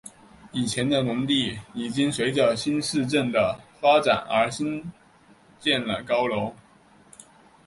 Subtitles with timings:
[0.51, 4.91] 从前的农地已经随着新市镇的发展而兴
[5.59, 6.55] 建了高楼。